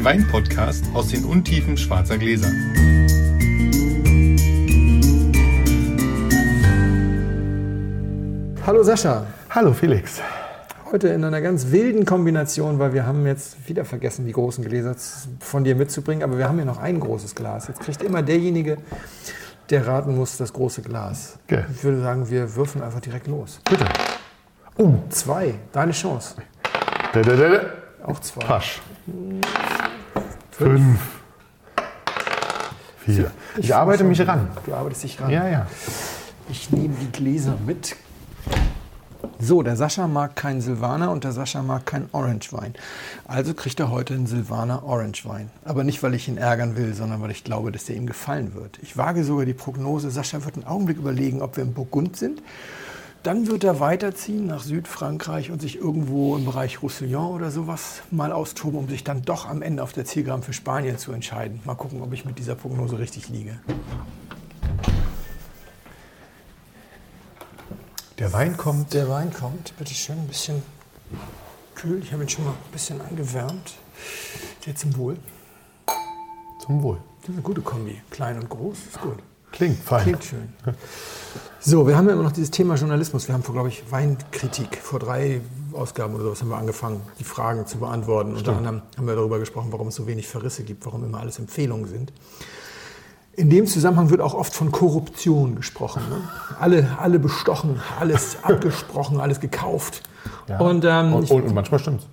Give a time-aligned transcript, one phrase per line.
[0.00, 2.50] den Wein-Podcast aus den Untiefen schwarzer Gläser.
[8.66, 9.26] Hallo Sascha.
[9.50, 10.22] Hallo Felix.
[10.90, 14.96] Heute in einer ganz wilden Kombination, weil wir haben jetzt wieder vergessen, die großen Gläser
[15.40, 17.68] von dir mitzubringen, aber wir haben ja noch ein großes Glas.
[17.68, 18.78] Jetzt kriegt immer derjenige,
[19.68, 21.38] der raten muss, das große Glas.
[21.46, 21.64] Okay.
[21.74, 23.60] Ich würde sagen, wir würfeln einfach direkt los.
[23.68, 23.84] Bitte.
[24.78, 25.56] Oh, zwei.
[25.72, 26.36] Deine Chance.
[27.12, 27.60] Da, da, da, da.
[28.06, 28.44] Auch zwei.
[28.46, 28.80] Pasch.
[30.60, 31.00] Fünf.
[33.06, 33.30] Vier.
[33.56, 34.46] Ich arbeite mich ran.
[34.66, 35.30] Du arbeitest dich ran.
[35.30, 35.66] Ja, ja.
[36.50, 37.96] Ich nehme die Gläser mit.
[39.38, 42.74] So, der Sascha mag keinen Silvaner und der Sascha mag keinen Orangewein.
[43.26, 45.50] Also kriegt er heute einen Silvaner Orangewein.
[45.64, 48.54] Aber nicht, weil ich ihn ärgern will, sondern weil ich glaube, dass der ihm gefallen
[48.54, 48.78] wird.
[48.82, 52.42] Ich wage sogar die Prognose, Sascha wird einen Augenblick überlegen, ob wir im Burgund sind.
[53.22, 58.32] Dann wird er weiterziehen nach Südfrankreich und sich irgendwo im Bereich Roussillon oder sowas mal
[58.32, 61.60] austoben, um sich dann doch am Ende auf der Zielgeraden für Spanien zu entscheiden.
[61.66, 63.60] Mal gucken, ob ich mit dieser Prognose richtig liege.
[68.18, 68.94] Der Wein kommt.
[68.94, 70.62] Der Wein kommt, bitte schön, ein bisschen
[71.74, 72.02] kühl.
[72.02, 73.74] Ich habe ihn schon mal ein bisschen angewärmt.
[74.64, 75.18] Jetzt zum Wohl.
[76.64, 76.98] Zum Wohl.
[77.20, 78.00] Das ist eine gute Kombi.
[78.08, 79.18] Klein und groß, ist gut.
[79.60, 80.04] Klingt fein.
[80.04, 80.48] Klingt schön.
[81.60, 83.28] So, wir haben ja immer noch dieses Thema Journalismus.
[83.28, 84.78] Wir haben vor, glaube ich, Weinkritik.
[84.78, 85.42] Vor drei
[85.74, 88.34] Ausgaben oder sowas haben wir angefangen, die Fragen zu beantworten.
[88.34, 91.38] Unter anderem haben wir darüber gesprochen, warum es so wenig Verrisse gibt, warum immer alles
[91.38, 92.10] Empfehlungen sind.
[93.36, 96.04] In dem Zusammenhang wird auch oft von Korruption gesprochen.
[96.08, 96.22] Ne?
[96.58, 100.02] Alle, alle bestochen, alles abgesprochen, alles gekauft.
[100.48, 100.58] Ja.
[100.58, 102.06] Und, ähm, und, und, und manchmal stimmt's.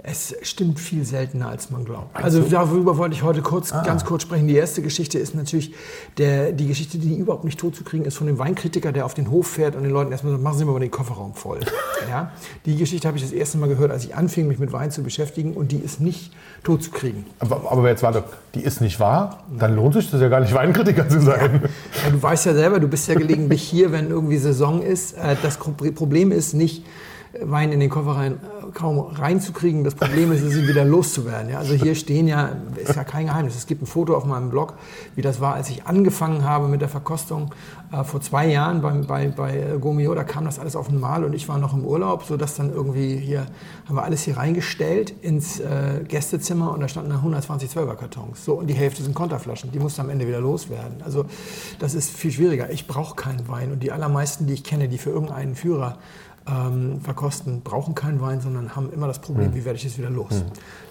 [0.00, 2.14] Es stimmt viel seltener, als man glaubt.
[2.14, 4.46] Also darüber wollte ich heute kurz, ganz kurz sprechen.
[4.46, 5.74] Die erste Geschichte ist natürlich
[6.18, 9.48] der, die Geschichte, die überhaupt nicht totzukriegen ist, von dem Weinkritiker, der auf den Hof
[9.48, 11.58] fährt und den Leuten erstmal sagt, machen Sie mal den Kofferraum voll.
[12.08, 12.30] ja?
[12.64, 15.02] Die Geschichte habe ich das erste Mal gehört, als ich anfing, mich mit Wein zu
[15.02, 16.32] beschäftigen und die ist nicht
[16.62, 17.24] totzukriegen.
[17.40, 18.22] Aber, aber jetzt warte,
[18.54, 21.62] die ist nicht wahr, dann lohnt sich das ja gar nicht, Weinkritiker zu sein.
[22.04, 25.14] Ja, du weißt ja selber, du bist ja gelegentlich hier, wenn irgendwie Saison ist.
[25.18, 26.84] Äh, Das Pro- Problem ist nicht,
[27.40, 29.84] Wein in den Koffer rein, äh, kaum reinzukriegen.
[29.84, 31.50] Das Problem ist, ihn wieder loszuwerden.
[31.50, 33.54] Ja, also hier stehen ja, ist ja kein Geheimnis.
[33.54, 34.74] Es gibt ein Foto auf meinem Blog,
[35.14, 37.54] wie das war, als ich angefangen habe mit der Verkostung
[37.92, 40.14] äh, vor zwei Jahren beim, bei, bei äh, Gomio.
[40.14, 43.16] Da kam das alles auf einmal und ich war noch im Urlaub, sodass dann irgendwie
[43.16, 43.46] hier,
[43.86, 48.44] haben wir alles hier reingestellt ins äh, Gästezimmer und da standen da 120 12er Kartons.
[48.44, 49.70] So, und die Hälfte sind Konterflaschen.
[49.70, 51.02] Die musst du am Ende wieder loswerden.
[51.04, 51.26] Also
[51.78, 52.70] das ist viel schwieriger.
[52.70, 55.98] Ich brauche keinen Wein und die allermeisten, die ich kenne, die für irgendeinen Führer
[56.48, 60.10] ähm, verkosten, brauchen keinen Wein, sondern haben immer das Problem, wie werde ich es wieder
[60.10, 60.44] los.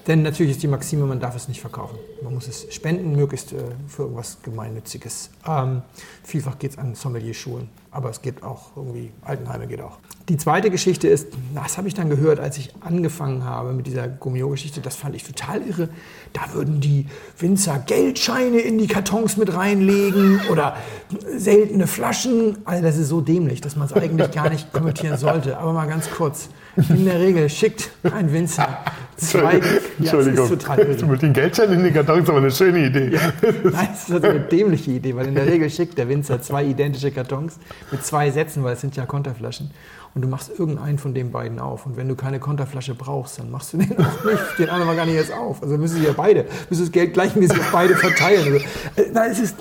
[0.06, 1.98] Denn natürlich ist die Maxime, man darf es nicht verkaufen.
[2.24, 3.58] Man muss es spenden, möglichst äh,
[3.88, 5.30] für irgendwas Gemeinnütziges.
[5.46, 5.82] Ähm,
[6.24, 9.98] vielfach geht es an Sommelier-Schulen, aber es geht auch irgendwie, Altenheime geht auch.
[10.30, 14.08] Die zweite Geschichte ist, das habe ich dann gehört, als ich angefangen habe mit dieser
[14.08, 15.90] Gummio-Geschichte, das fand ich total irre.
[16.34, 20.76] Da würden die Winzer Geldscheine in die Kartons mit reinlegen oder
[21.38, 22.58] seltene Flaschen.
[22.66, 25.58] Also das ist so dämlich, dass man es eigentlich gar nicht kommentieren sollte.
[25.58, 26.50] Aber mal ganz kurz.
[26.90, 28.80] In der Regel schickt ein Winzer
[29.18, 29.60] zwei...
[30.00, 31.06] Ja, das ist total irre.
[31.06, 33.20] Mit den Geldscheinen in den Kartons ist aber eine schöne Idee.
[33.42, 37.12] Nein, das ist eine dämliche Idee, weil in der Regel schickt der Winzer zwei identische
[37.12, 37.58] Kartons
[37.92, 39.72] mit zwei Sätzen, weil es sind ja Konterflaschen.
[40.16, 41.86] Und du machst irgendeinen von den beiden auf.
[41.86, 44.96] Und wenn du keine Konterflasche brauchst, dann machst du den auch nicht, den anderen mal
[44.96, 45.62] gar nicht erst auf.
[45.62, 48.54] Also müssen sie ja beide, müssen das Geld gleichmäßig auf beide verteilen.
[48.54, 48.58] Also,
[48.96, 49.56] äh, nein, es ist,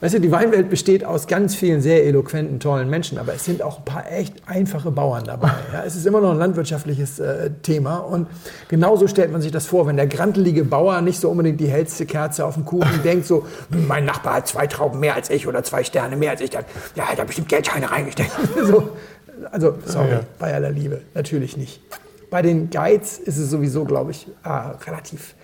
[0.00, 3.62] weißt du, die Weinwelt besteht aus ganz vielen sehr eloquenten, tollen Menschen, aber es sind
[3.62, 5.50] auch ein paar echt einfache Bauern dabei.
[5.72, 7.98] Ja, es ist immer noch ein landwirtschaftliches äh, Thema.
[7.98, 8.28] Und
[8.68, 12.06] genauso stellt man sich das vor, wenn der grantelige Bauer nicht so unbedingt die hellste
[12.06, 15.46] Kerze auf dem Kuchen denkt, so, "Hm, mein Nachbar hat zwei Trauben mehr als ich
[15.46, 18.30] oder zwei Sterne mehr als ich, dann, ja, hat er bestimmt Geldscheine reingesteckt.
[18.64, 18.90] so,
[19.50, 20.20] also, sorry, Ja.
[20.38, 21.80] bei aller Liebe, natürlich nicht.
[22.30, 24.48] Bei den Guides ist es sowieso, glaube ich, äh,
[24.88, 25.34] relativ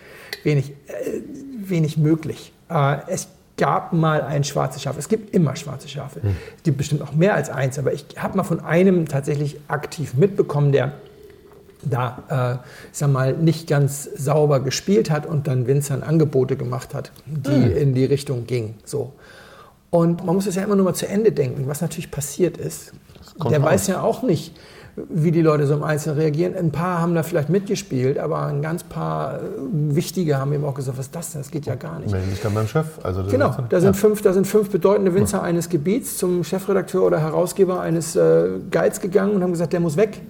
[0.43, 1.21] wenig, äh,
[1.59, 2.53] wenig möglich.
[2.69, 3.29] Äh, es
[3.61, 4.97] gab mal ein schwarzes Schaf.
[4.97, 6.21] Es gibt immer schwarze Schafe.
[6.57, 10.15] Es gibt bestimmt auch mehr als eins, aber ich habe mal von einem tatsächlich aktiv
[10.15, 10.93] mitbekommen, der
[11.83, 16.95] da, äh, ich sag mal, nicht ganz sauber gespielt hat und dann Winzern Angebote gemacht
[16.95, 18.75] hat, die in die Richtung gingen.
[18.85, 19.13] So.
[19.91, 22.93] Und man muss es ja immer nur mal zu Ende denken, was natürlich passiert ist.
[23.51, 23.71] Der raus.
[23.71, 24.55] weiß ja auch nicht,
[24.97, 26.55] wie die Leute so im Einzelnen reagieren.
[26.55, 29.39] Ein paar haben da vielleicht mitgespielt, aber ein ganz paar äh,
[29.71, 31.41] Wichtige haben eben auch gesagt, was ist das denn?
[31.41, 32.11] Das geht ja gar nicht.
[32.11, 32.87] Melde dich dann beim Chef.
[33.03, 33.93] Also Genau, da sind, ja.
[33.93, 39.01] fünf, da sind fünf bedeutende Winzer eines Gebiets zum Chefredakteur oder Herausgeber eines äh, Guides
[39.01, 40.21] gegangen und haben gesagt, der muss weg.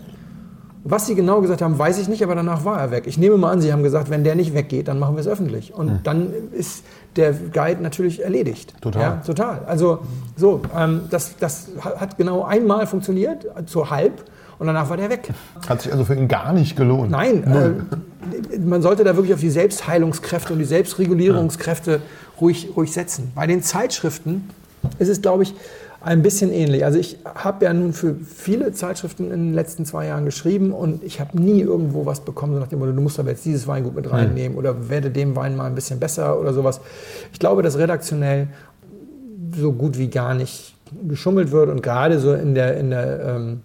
[0.82, 3.04] Was sie genau gesagt haben, weiß ich nicht, aber danach war er weg.
[3.06, 5.28] Ich nehme mal an, sie haben gesagt, wenn der nicht weggeht, dann machen wir es
[5.28, 5.74] öffentlich.
[5.74, 6.84] Und dann ist
[7.16, 8.74] der Guide natürlich erledigt.
[8.80, 9.02] Total.
[9.02, 9.60] Ja, total.
[9.66, 9.98] Also
[10.36, 14.24] so, ähm, das, das hat genau einmal funktioniert, so halb,
[14.60, 15.30] und danach war der weg.
[15.66, 17.10] Hat sich also für ihn gar nicht gelohnt.
[17.10, 22.02] Nein, äh, man sollte da wirklich auf die Selbstheilungskräfte und die Selbstregulierungskräfte
[22.40, 23.32] ruhig, ruhig setzen.
[23.34, 24.50] Bei den Zeitschriften
[24.98, 25.54] ist es, glaube ich,
[26.02, 26.84] ein bisschen ähnlich.
[26.84, 31.02] Also ich habe ja nun für viele Zeitschriften in den letzten zwei Jahren geschrieben und
[31.04, 33.66] ich habe nie irgendwo was bekommen, so nach dem Motto, du musst aber jetzt dieses
[33.66, 36.82] Weingut mit reinnehmen oder werde dem Wein mal ein bisschen besser oder sowas.
[37.32, 38.48] Ich glaube, dass redaktionell
[39.56, 40.74] so gut wie gar nicht
[41.08, 43.60] geschummelt wird und gerade so in der, in der ähm,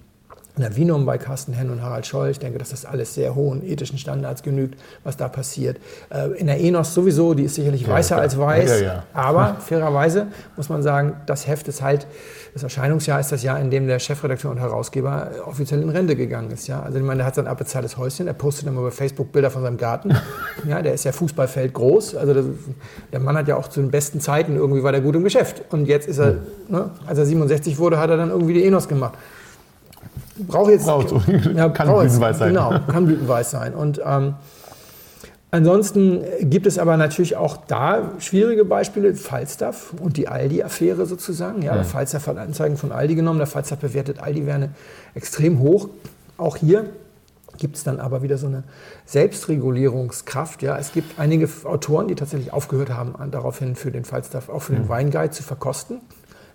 [0.57, 2.29] in der Vinum bei Carsten Henn und Harald Scholl.
[2.29, 5.77] Ich denke, dass das alles sehr hohen ethischen Standards genügt, was da passiert.
[6.09, 8.81] Äh, in der Enos sowieso, die ist sicherlich weißer ja, als weiß.
[8.81, 9.03] Ja.
[9.13, 12.07] Aber fairerweise muss man sagen, das Heft ist halt,
[12.53, 16.51] das Erscheinungsjahr ist das Jahr, in dem der Chefredakteur und Herausgeber offiziell in Rente gegangen
[16.51, 16.67] ist.
[16.67, 16.81] Ja?
[16.81, 19.61] Also ich meine, der hat sein abbezahltes Häuschen, er postet immer bei Facebook Bilder von
[19.61, 20.15] seinem Garten.
[20.67, 22.15] ja, der ist ja Fußballfeld groß.
[22.15, 22.45] Also das,
[23.11, 25.63] der Mann hat ja auch zu den besten Zeiten irgendwie war der gut im Geschäft.
[25.69, 26.39] Und jetzt ist er, hm.
[26.69, 29.15] ne, als er 67 wurde, hat er dann irgendwie die Enos gemacht
[30.37, 30.85] braucht jetzt.
[30.85, 31.13] Braucht,
[31.55, 32.49] ja, kann brauch blütenweiß sein.
[32.49, 33.73] Genau, kann blütenweiß sein.
[33.73, 34.35] Und ähm,
[35.51, 39.15] ansonsten gibt es aber natürlich auch da schwierige Beispiele.
[39.15, 41.61] Falstaff und die Aldi-Affäre sozusagen.
[41.61, 41.83] Ja, ja.
[41.83, 43.39] Falstaff hat Anzeigen von Aldi genommen.
[43.39, 44.69] Der Falstaff bewertet Aldi-Werne
[45.13, 45.89] extrem hoch.
[46.37, 46.85] Auch hier
[47.57, 48.63] gibt es dann aber wieder so eine
[49.05, 50.61] Selbstregulierungskraft.
[50.61, 54.73] Ja, es gibt einige Autoren, die tatsächlich aufgehört haben, daraufhin für den Falstaff, auch für
[54.73, 54.89] den mhm.
[54.89, 56.01] Weinguide zu verkosten.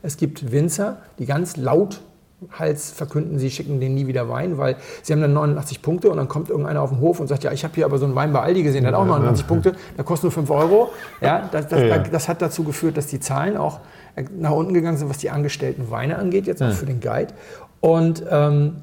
[0.02, 2.00] Es gibt Winzer, die ganz laut
[2.52, 6.16] Hals verkünden, sie schicken den nie wieder Wein, weil sie haben dann 89 Punkte und
[6.16, 8.14] dann kommt irgendeiner auf den Hof und sagt, ja, ich habe hier aber so einen
[8.14, 10.90] Wein bei Aldi gesehen, der hat auch 89 Punkte, der kostet nur 5 Euro.
[11.20, 11.98] Ja, das, das, ja.
[11.98, 13.80] das, hat dazu geführt, dass die Zahlen auch
[14.36, 17.32] nach unten gegangen sind, was die angestellten Weine angeht, jetzt auch für den Guide.
[17.80, 18.76] Und ähm,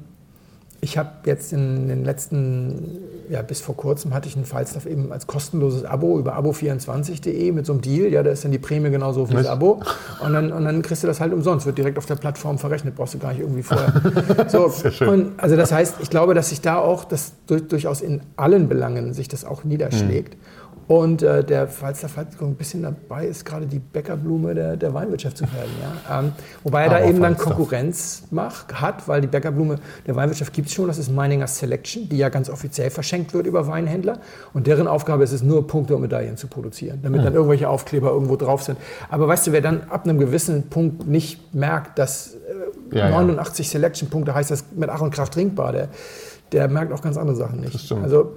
[0.80, 2.98] ich habe jetzt in den letzten,
[3.28, 7.66] ja bis vor kurzem hatte ich einen Falstaff eben als kostenloses Abo über abo24.de mit
[7.66, 8.12] so einem Deal.
[8.12, 9.82] Ja, da ist dann die Prämie genauso wie das Abo.
[10.20, 12.94] Und dann, und dann kriegst du das halt umsonst, wird direkt auf der Plattform verrechnet,
[12.94, 13.92] brauchst du gar nicht irgendwie vorher.
[14.48, 15.08] So, Sehr schön.
[15.08, 19.12] Und also das heißt, ich glaube, dass sich da auch das durchaus in allen Belangen
[19.12, 20.34] sich das auch niederschlägt.
[20.34, 20.40] Mhm.
[20.88, 24.94] Und äh, der, falls der Falk ein bisschen dabei ist, gerade die Bäckerblume der, der
[24.94, 25.70] Weinwirtschaft zu werden.
[25.82, 26.18] Ja?
[26.18, 26.32] Ähm,
[26.64, 29.76] wobei er da eben dann Konkurrenz macht, hat, weil die Bäckerblume
[30.06, 33.46] der Weinwirtschaft gibt es schon, das ist Meininger Selection, die ja ganz offiziell verschenkt wird
[33.46, 34.20] über Weinhändler.
[34.54, 37.24] Und deren Aufgabe ist es nur, Punkte und Medaillen zu produzieren, damit mhm.
[37.24, 38.78] dann irgendwelche Aufkleber irgendwo drauf sind.
[39.08, 42.36] Aber weißt du, wer dann ab einem gewissen Punkt nicht merkt, dass
[42.92, 43.72] äh, ja, 89 ja.
[43.72, 45.88] Selection-Punkte heißt das mit Ach und Kraft trinkbar, der,
[46.52, 47.92] der merkt auch ganz andere Sachen nicht.
[47.92, 48.34] Also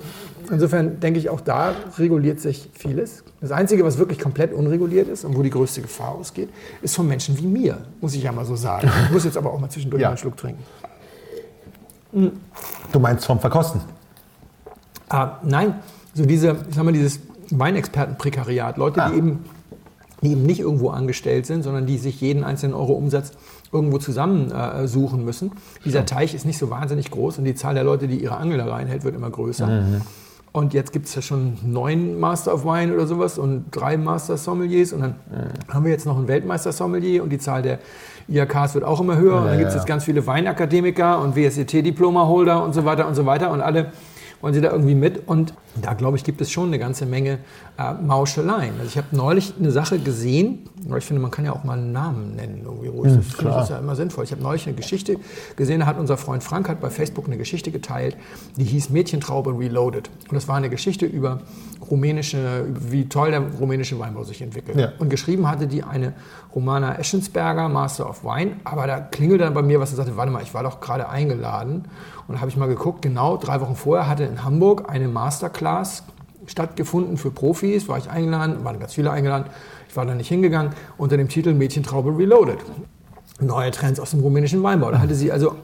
[0.51, 3.23] Insofern denke ich, auch da reguliert sich vieles.
[3.39, 6.49] Das Einzige, was wirklich komplett unreguliert ist und wo die größte Gefahr ausgeht,
[6.81, 8.89] ist von Menschen wie mir, muss ich ja mal so sagen.
[9.05, 10.09] Ich muss jetzt aber auch mal zwischendurch ja.
[10.09, 10.63] einen Schluck trinken.
[12.11, 13.81] Du meinst vom Verkosten?
[15.09, 15.75] Ah, nein,
[16.13, 17.19] so diese, ich sag mal, dieses
[17.51, 19.09] Weinexpertenprekariat, Leute, ah.
[19.09, 19.45] die, eben,
[20.21, 23.31] die eben nicht irgendwo angestellt sind, sondern die sich jeden einzelnen Euro Umsatz
[23.71, 25.51] irgendwo zusammensuchen äh, müssen.
[25.85, 28.57] Dieser Teich ist nicht so wahnsinnig groß und die Zahl der Leute, die ihre Angel
[28.57, 29.67] da reinhält, wird immer größer.
[29.67, 30.01] Mhm.
[30.53, 34.35] Und jetzt gibt es ja schon neun Master of Wine oder sowas und drei Master
[34.35, 34.91] Sommeliers.
[34.91, 35.73] Und dann ja.
[35.73, 37.79] haben wir jetzt noch einen Weltmeister Sommelier und die Zahl der
[38.27, 39.35] IAKs wird auch immer höher.
[39.35, 43.15] Ja, und dann gibt es jetzt ganz viele Weinakademiker und WSET-Diploma-Holder und so weiter und
[43.15, 43.49] so weiter.
[43.49, 43.91] Und alle
[44.41, 45.27] wollen sie da irgendwie mit.
[45.27, 47.39] Und da, glaube ich, gibt es schon eine ganze Menge
[47.77, 48.73] äh, Mauscheleien.
[48.77, 51.91] Also ich habe neulich eine Sache gesehen, ich finde, man kann ja auch mal einen
[51.91, 53.13] Namen nennen, irgendwie ruhig.
[53.15, 54.23] Das finde ich ja immer sinnvoll.
[54.23, 55.17] Ich habe neulich eine Geschichte
[55.55, 58.17] gesehen, da hat unser Freund Frank hat bei Facebook eine Geschichte geteilt,
[58.57, 60.09] die hieß Mädchentraube Reloaded.
[60.27, 61.41] Und das war eine Geschichte über
[61.89, 64.77] rumänische, wie toll der rumänische Weinbau sich entwickelt.
[64.77, 64.91] Ja.
[64.99, 66.13] Und geschrieben hatte die eine
[66.53, 70.31] Romana Eschensberger, Master of Wine, aber da klingelte dann bei mir was und sagte, warte
[70.31, 71.85] mal, ich war doch gerade eingeladen.
[72.27, 75.60] Und da habe ich mal geguckt, genau drei Wochen vorher hatte in Hamburg eine Masterclass
[76.47, 79.45] stattgefunden für Profis, war ich eingeladen, waren ganz viele eingeladen.
[79.87, 82.59] Ich war da nicht hingegangen, unter dem Titel Mädchentraube Reloaded.
[83.39, 84.91] Neue Trends aus dem rumänischen Weinbau.
[84.91, 85.55] Da hatte sie also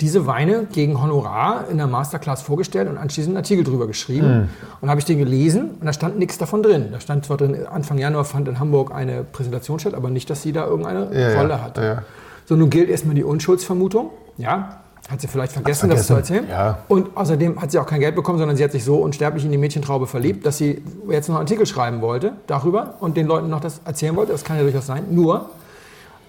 [0.00, 4.26] diese Weine gegen Honorar in der Masterclass vorgestellt und anschließend einen Artikel drüber geschrieben.
[4.26, 4.48] Mhm.
[4.80, 6.88] Und habe ich den gelesen und da stand nichts davon drin.
[6.90, 10.42] Da stand zwar drin, Anfang Januar fand in Hamburg eine Präsentation statt, aber nicht, dass
[10.42, 11.82] sie da irgendeine ja, Rolle hatte.
[11.82, 12.02] Ja.
[12.46, 14.10] So, nun gilt erstmal die Unschuldsvermutung.
[14.36, 16.46] Ja, hat sie vielleicht vergessen, das zu erzählen.
[16.48, 16.78] Ja.
[16.88, 19.50] Und außerdem hat sie auch kein Geld bekommen, sondern sie hat sich so unsterblich in
[19.50, 23.50] die Mädchentraube verliebt, dass sie jetzt noch einen Artikel schreiben wollte darüber und den Leuten
[23.50, 24.32] noch das erzählen wollte.
[24.32, 25.06] Das kann ja durchaus sein.
[25.10, 25.50] Nur,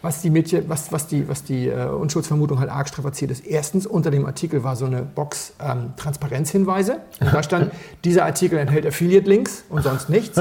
[0.01, 3.46] was die, Mädchen, was, was die, was die äh, Unschuldsvermutung halt arg strapaziert ist.
[3.46, 6.98] Erstens, unter dem Artikel war so eine Box ähm, Transparenzhinweise.
[7.22, 7.72] Und da stand,
[8.03, 10.38] dieser Artikel enthält Affiliate-Links und sonst nichts.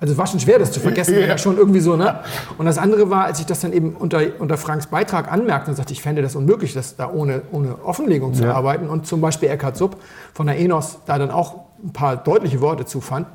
[0.00, 1.38] Also war schon schwer, das zu vergessen, ja.
[1.38, 2.20] schon irgendwie so, ne?
[2.56, 5.76] Und das andere war, als ich das dann eben unter, unter Franks Beitrag anmerkte und
[5.76, 8.54] sagte, ich fände das unmöglich, das da ohne, ohne Offenlegung zu ja.
[8.54, 9.96] arbeiten und zum Beispiel Eckhard Supp
[10.34, 13.26] von der Enos da dann auch ein paar deutliche Worte zu fand,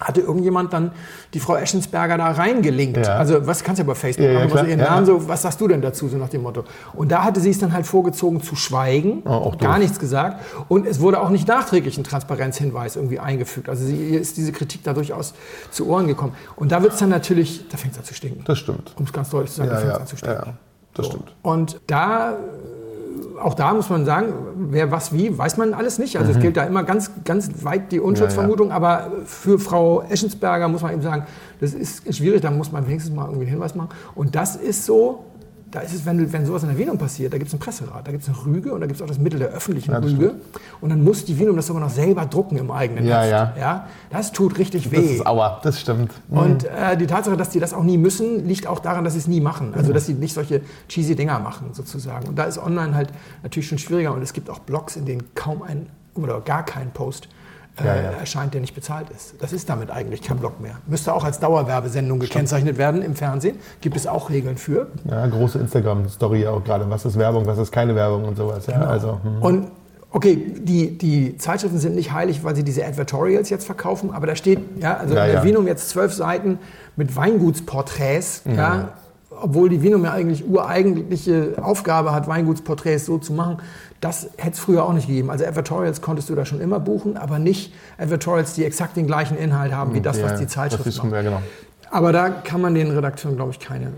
[0.00, 0.92] hatte irgendjemand dann
[1.34, 2.98] die Frau Eschensberger da reingelinkt.
[3.06, 3.16] Ja.
[3.16, 4.90] Also was kannst du ja bei Facebook Ja, ja, machen, also ihren Ja.
[4.90, 6.64] Namen so, was sagst du denn dazu, so nach dem Motto.
[6.94, 9.82] Und da hatte sie es dann halt vorgezogen zu schweigen, Oh, auch gar doof.
[9.82, 10.40] nichts gesagt.
[10.68, 13.68] Und es wurde auch nicht nachträglich ein Transparenzhinweis irgendwie eingefügt.
[13.68, 15.34] Also sie, ist diese Kritik da durchaus
[15.70, 16.32] zu Ohren gekommen.
[16.56, 18.44] Und da wird es dann natürlich, da fängt es an zu stinken.
[18.44, 18.92] Das stimmt.
[18.96, 20.46] Um es ganz deutlich zu sagen, da Ja, fängt es ja, an zu stinken.
[20.46, 20.54] ja,
[20.94, 21.34] das stimmt.
[21.42, 22.36] Und da,
[23.42, 24.32] auch da muss man sagen,
[24.70, 26.18] wer was wie, weiß man alles nicht.
[26.18, 28.72] Also es gilt da immer ganz, ganz weit die Unschuldsvermutung.
[28.72, 31.26] Aber für Frau Eschensberger muss man eben sagen,
[31.60, 33.90] das ist schwierig, da muss man wenigstens mal irgendwie einen Hinweis machen.
[34.14, 35.24] Und das ist so,
[35.70, 38.06] da ist es, wenn, wenn sowas in der Wienum passiert, da gibt es einen Presserat,
[38.06, 40.00] da gibt es eine Rüge und da gibt es auch das Mittel der öffentlichen Ja,
[40.00, 40.34] das Rüge.
[40.80, 43.30] Und dann muss die Wienum das sogar noch selber drucken im eigenen Ja, Heft.
[43.30, 43.54] ja.
[43.58, 43.86] ja.
[44.10, 45.14] Das tut richtig Das weh.
[45.16, 46.12] ist aua, das stimmt.
[46.30, 49.18] Und äh, die Tatsache, dass die das auch nie müssen, liegt auch daran, dass sie
[49.18, 49.74] es nie machen.
[49.74, 52.28] Also, dass sie nicht solche cheesy Dinger machen, sozusagen.
[52.28, 53.10] Und da ist online halt
[53.42, 54.14] natürlich schon schwieriger.
[54.14, 57.28] Und es gibt auch Blogs, in denen kaum ein oder gar kein Post
[57.80, 58.10] äh, Ja, ja.
[58.18, 59.34] erscheint, der nicht bezahlt ist.
[59.40, 60.76] Das ist damit eigentlich kein Blog mehr.
[60.86, 63.58] Müsste auch als Dauerwerbesendung gekennzeichnet werden im Fernsehen.
[63.80, 64.88] Gibt es auch Regeln für.
[65.10, 66.88] Ja, große Instagram-Story auch gerade.
[66.90, 68.66] Was ist Werbung, was ist keine Werbung und sowas.
[68.66, 69.42] Ja, also, hm.
[69.42, 69.68] Und
[70.10, 74.36] okay, die, die Zeitschriften sind nicht heilig, weil sie diese Advertorials jetzt verkaufen, aber da
[74.36, 75.44] steht, ja, also Ja, in der ja.
[75.44, 76.58] Vinum jetzt zwölf Seiten
[76.96, 78.88] mit Weingutsporträts, ja.
[79.30, 83.58] obwohl die Vinum ja eigentlich ureigentliche Aufgabe hat, Weingutsporträts so zu machen.
[84.00, 85.30] Das hätte es früher auch nicht gegeben.
[85.30, 89.36] Also Advertorials konntest du da schon immer buchen, aber nicht Advertorials, die exakt den gleichen
[89.36, 91.12] Inhalt haben wie das, ja, was die Zeitschrift das macht.
[91.12, 91.42] ja, genau.
[91.90, 93.92] Aber da kann man den Redakteuren, glaube ich, keine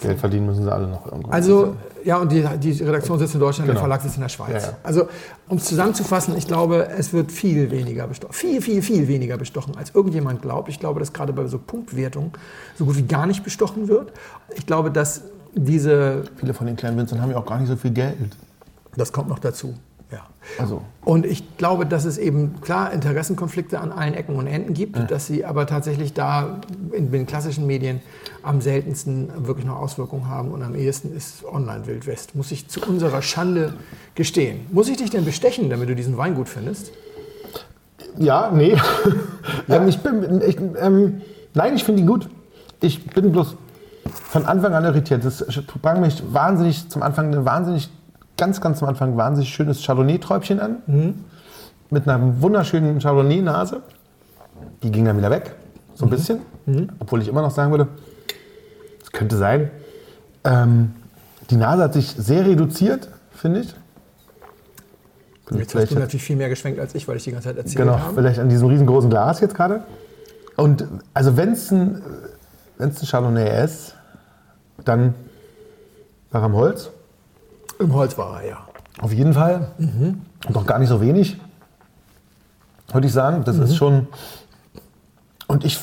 [0.00, 1.30] Geld verdienen müssen sie alle noch irgendwo.
[1.30, 3.80] also, ja, und die, die Redaktion sitzt in Deutschland, der Genau.
[3.80, 4.66] Verlag sitzt in der Schweiz.
[4.66, 4.72] Ja.
[4.82, 5.08] Also,
[5.48, 8.34] um es zusammenzufassen, ich glaube, es wird viel weniger bestochen.
[8.34, 10.68] Viel, viel, viel weniger bestochen, als irgendjemand glaubt.
[10.68, 12.32] Ich glaube, dass gerade bei so Punktwertungen
[12.78, 14.12] so gut wie gar nicht bestochen wird.
[14.54, 15.22] Ich glaube, dass
[15.54, 18.36] diese, Viele von den kleinen Winzern haben ja auch gar nicht so viel Geld.
[18.96, 19.74] Das kommt noch dazu.
[20.12, 20.20] Ja.
[20.58, 25.10] Also, Und ich glaube, dass es eben klar Interessenkonflikte an allen Ecken und Enden gibt,
[25.10, 26.60] dass sie aber tatsächlich da
[26.92, 28.00] in den klassischen Medien
[28.44, 32.36] am seltensten wirklich noch Auswirkungen haben und am ehesten ist Online-Wild West.
[32.36, 33.74] Muss ich zu unserer Schande
[34.14, 34.60] gestehen.
[34.70, 36.92] Muss ich dich denn bestechen, damit du diesen Wein gut findest?
[38.18, 38.76] ja, nee.
[39.68, 41.22] ähm, ich bin, ich, ähm,
[41.54, 42.28] nein, ich finde ihn gut.
[42.80, 43.56] Ich bin bloß
[44.10, 45.24] von Anfang an irritiert.
[45.24, 47.88] Es sprang mich wahnsinnig zum Anfang eine wahnsinnig,
[48.36, 51.24] ganz, ganz am Anfang wahnsinnig schönes Chardonnay-Träubchen an.
[51.90, 53.82] Mit einer wunderschönen Chardonnay-Nase.
[54.82, 55.54] Die ging dann wieder weg.
[55.94, 56.40] So ein bisschen.
[56.98, 57.88] Obwohl ich immer noch sagen würde,
[59.02, 59.70] es könnte sein.
[60.44, 60.92] Ähm,
[61.50, 63.68] die Nase hat sich sehr reduziert, finde ich.
[63.68, 63.76] Jetzt
[65.60, 67.56] hast Vielleicht du hat- natürlich viel mehr geschwenkt als ich, weil ich die ganze Zeit
[67.56, 68.14] erzählt Genau, habe.
[68.14, 69.84] vielleicht an diesem riesengroßen Glas jetzt gerade.
[70.56, 72.02] Und also wenn es ein,
[72.78, 73.94] wenn's ein Chardonnay ist,
[74.84, 75.14] dann
[76.32, 76.90] war am Holz.
[77.78, 78.66] Im Holz war er, ja.
[79.00, 79.68] Auf jeden Fall.
[80.46, 81.38] Und noch gar nicht so wenig.
[82.92, 83.44] Würde ich sagen.
[83.44, 84.06] Das ist schon.
[85.46, 85.78] Und ich,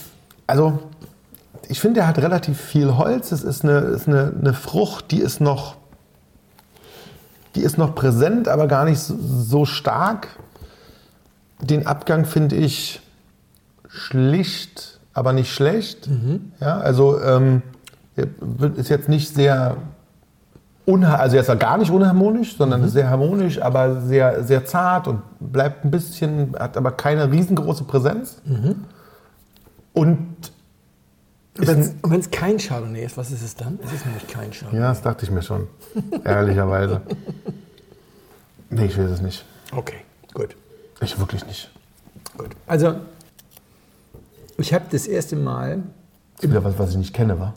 [0.47, 0.79] also,
[1.67, 3.31] ich finde, er hat relativ viel Holz.
[3.31, 5.75] Es ist eine, ist eine, eine Frucht, die ist noch.
[7.55, 10.27] Die ist noch präsent, aber gar nicht so, stark.
[11.62, 13.00] Den Abgang finde ich
[13.88, 16.09] schlicht, aber nicht schlecht.
[16.59, 17.62] Ja, also ähm,
[18.15, 18.27] er
[18.75, 19.77] ist jetzt nicht sehr
[20.85, 25.07] also er ist ja gar nicht unharmonisch, sondern ist sehr harmonisch, aber sehr, sehr zart
[25.07, 28.41] und bleibt ein bisschen, hat aber keine riesengroße Präsenz.
[29.93, 30.35] Und
[31.55, 33.79] ist ein, Und wenn es kein Chardonnay ist, was ist es dann?
[33.83, 34.81] Es ist nämlich kein Chardonnay.
[34.81, 35.67] ja, das dachte ich mir schon,
[36.23, 37.01] ehrlicherweise.
[38.69, 39.45] Nee, ich weiß es nicht.
[39.71, 39.97] Okay,
[40.33, 40.55] gut.
[40.99, 41.69] Ich wirklich nicht.
[42.35, 42.49] gut.
[42.65, 42.95] Also,
[44.57, 45.83] ich habe das erste Mal
[46.37, 47.53] Das ist wieder was, was ich nicht kenne, war.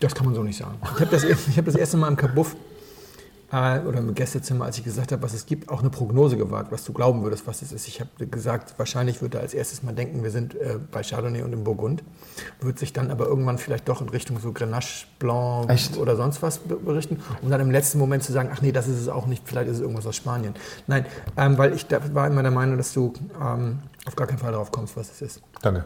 [0.00, 0.76] Das kann man so nicht sagen.
[0.82, 2.56] Ich habe das, ich hab das erste Mal im Kabuff
[3.52, 6.72] äh, oder im Gästezimmer, als ich gesagt habe, was es gibt, auch eine Prognose gewagt,
[6.72, 7.86] was du glauben würdest, was es ist.
[7.86, 11.42] Ich habe gesagt, wahrscheinlich wird er als erstes mal denken, wir sind äh, bei Chardonnay
[11.42, 12.02] und im Burgund.
[12.60, 15.96] Wird sich dann aber irgendwann vielleicht doch in Richtung so Grenache Blanc Echt?
[15.96, 18.88] oder sonst was be- berichten, um dann im letzten Moment zu sagen, ach nee, das
[18.88, 20.54] ist es auch nicht, vielleicht ist es irgendwas aus Spanien.
[20.88, 24.38] Nein, ähm, weil ich da war immer der Meinung, dass du ähm, auf gar keinen
[24.38, 25.40] Fall darauf kommst, was es ist.
[25.62, 25.84] Danke.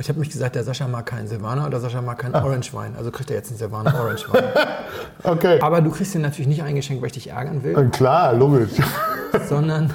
[0.00, 2.94] Ich habe mich gesagt, der Sascha mag keinen Silvaner oder Sascha mag keinen Orange-Wein.
[2.96, 4.44] Also kriegt er jetzt einen Silvaner Orange-Wein.
[5.22, 5.60] Okay.
[5.60, 8.70] Aber du kriegst den natürlich nicht eingeschenkt, weil ich dich ärgern will, Äh, Klar, logisch.
[9.48, 9.92] sondern,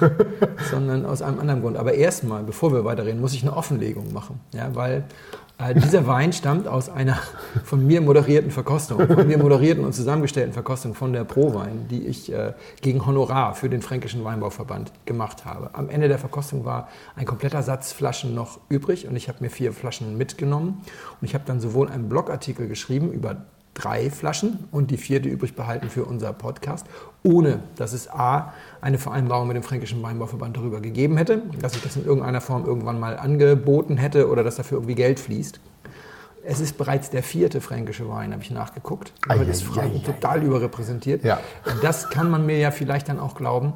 [0.70, 1.78] sondern aus einem anderen Grund.
[1.78, 4.40] Aber erstmal, bevor wir weiterreden, muss ich eine Offenlegung machen.
[4.54, 5.04] Ja, weil
[5.60, 7.18] äh, dieser Wein stammt aus einer
[7.64, 12.32] von mir moderierten Verkostung, von mir moderierten und zusammengestellten Verkostung von der Prowein, die ich
[12.32, 15.72] äh, gegen Honorar für den Fränkischen Weinbauverband gemacht habe.
[15.74, 19.50] Am Ende der Verkostung war ein kompletter Satz Flaschen noch übrig und ich habe mir
[19.50, 20.82] vier Flaschen mitgenommen.
[21.20, 23.38] Und ich habe dann sowohl einen Blogartikel geschrieben über
[23.78, 26.88] drei Flaschen und die vierte übrig behalten für unser Podcast,
[27.24, 31.84] ohne dass es A, eine Vereinbarung mit dem Fränkischen Weinbauverband darüber gegeben hätte, dass ich
[31.84, 35.60] das in irgendeiner Form irgendwann mal angeboten hätte oder dass dafür irgendwie Geld fließt.
[36.44, 39.12] Es ist bereits der vierte fränkische Wein, habe ich nachgeguckt.
[39.28, 41.24] Damit ist Franken total überrepräsentiert.
[41.24, 41.40] Ja.
[41.82, 43.74] Das kann man mir ja vielleicht dann auch glauben,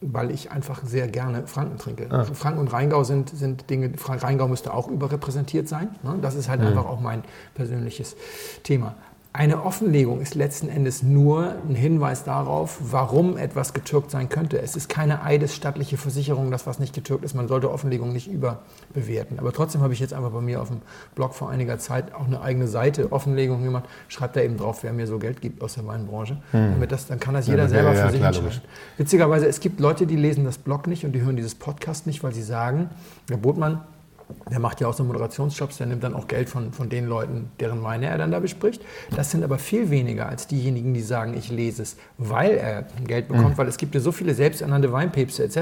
[0.00, 2.06] weil ich einfach sehr gerne Franken trinke.
[2.10, 2.24] Ah.
[2.24, 5.90] Franken und Rheingau sind, sind Dinge, Rheingau müsste auch überrepräsentiert sein.
[6.04, 6.18] Ne?
[6.22, 8.16] Das ist halt einfach auch mein persönliches
[8.62, 8.94] Thema.
[9.34, 14.60] Eine Offenlegung ist letzten Endes nur ein Hinweis darauf, warum etwas getürkt sein könnte.
[14.60, 17.32] Es ist keine eidesstattliche Versicherung, dass was nicht getürkt ist.
[17.32, 19.38] Man sollte Offenlegung nicht überbewerten.
[19.38, 20.82] Aber trotzdem habe ich jetzt einfach bei mir auf dem
[21.14, 23.84] Blog vor einiger Zeit auch eine eigene Seite Offenlegung gemacht.
[24.08, 26.36] Schreibt da eben drauf, wer mir so Geld gibt aus der Weinbranche.
[26.52, 28.60] Damit das, dann kann das jeder ja, selber ja, für sich klar, entscheiden.
[28.98, 32.22] Witzigerweise, es gibt Leute, die lesen das Blog nicht und die hören dieses Podcast nicht,
[32.22, 32.90] weil sie sagen,
[33.30, 33.80] der Botmann,
[34.50, 37.50] der macht ja auch so Moderationsjobs, der nimmt dann auch Geld von, von den Leuten,
[37.60, 38.82] deren Weine er dann da bespricht.
[39.16, 43.30] Das sind aber viel weniger als diejenigen, die sagen, ich lese es, weil er Geld
[43.30, 43.36] Mhm.
[43.36, 45.56] bekommt, weil es gibt ja so viele selbsternannte Weinpäpste etc.,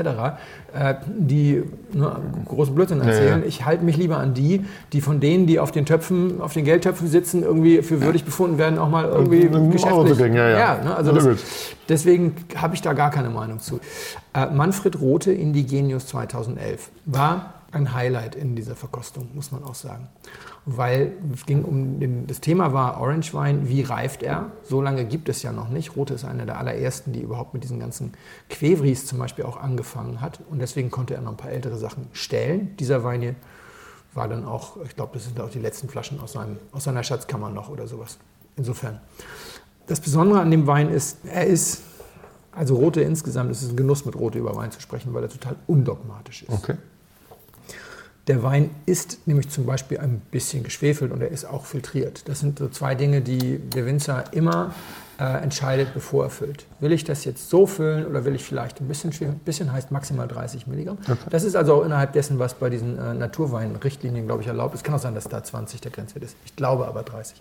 [0.74, 1.62] äh, die
[1.92, 3.40] ne, großen Blödsinn erzählen.
[3.42, 3.46] ja.
[3.46, 6.64] Ich halte mich lieber an die, die von denen, die auf den Töpfen, auf den
[6.64, 10.08] Geldtöpfen sitzen, irgendwie für würdig befunden werden, auch mal irgendwie Einen Euro geschäftlich.
[10.16, 10.84] zu kriegen, ja, ja.
[10.84, 11.28] ne, also das.
[11.88, 13.80] Deswegen habe ich da gar keine Meinung zu.
[14.32, 20.08] Äh, Manfred Rothe Indigenius 2011 war ein Highlight in dieser Verkostung, muss man auch sagen.
[20.66, 24.52] Weil es ging um den, das Thema war Orange Wein, wie reift er?
[24.62, 25.96] So lange gibt es ja noch nicht.
[25.96, 28.12] Rothe ist einer der allerersten, die überhaupt mit diesen ganzen
[28.48, 30.40] Quevris zum Beispiel auch angefangen hat.
[30.50, 32.76] Und deswegen konnte er noch ein paar ältere Sachen stellen.
[32.78, 33.34] Dieser Wein hier
[34.12, 37.02] war dann auch, ich glaube, das sind auch die letzten Flaschen aus, seinem, aus seiner
[37.02, 38.18] Schatzkammer noch oder sowas.
[38.56, 39.00] Insofern.
[39.86, 41.82] Das Besondere an dem Wein ist, er ist,
[42.52, 45.28] also Rote insgesamt, es ist ein Genuss mit Rote über Wein zu sprechen, weil er
[45.28, 46.50] total undogmatisch ist.
[46.50, 46.76] Okay.
[48.26, 52.28] Der Wein ist nämlich zum Beispiel ein bisschen geschwefelt und er ist auch filtriert.
[52.28, 54.74] Das sind so zwei Dinge, die der Winzer immer
[55.18, 56.66] äh, entscheidet, bevor er füllt.
[56.80, 59.36] Will ich das jetzt so füllen oder will ich vielleicht ein bisschen schwefeln?
[59.36, 60.98] Ein bisschen heißt maximal 30 Milligramm.
[61.28, 64.84] Das ist also auch innerhalb dessen, was bei diesen äh, Naturweinrichtlinien, glaube ich, erlaubt ist.
[64.84, 66.36] Kann auch sein, dass da 20 der Grenzwert ist.
[66.44, 67.40] Ich glaube aber 30.